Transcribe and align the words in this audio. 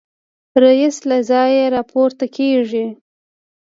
رییس 0.63 0.97
له 1.09 1.17
ځایه 1.29 1.63
راپورته 1.75 2.25
کېږي. 2.35 2.85